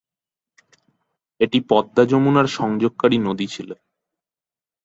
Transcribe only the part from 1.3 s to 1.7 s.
এটি